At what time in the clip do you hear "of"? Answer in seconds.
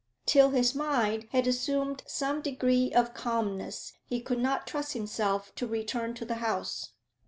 2.91-3.13